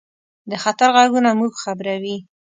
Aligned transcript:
د 0.49 0.51
خطر 0.63 0.89
غږونه 0.95 1.29
موږ 1.39 1.53
خبروي. 1.63 2.17